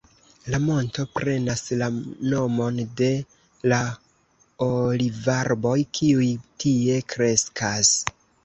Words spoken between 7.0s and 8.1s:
kreskas.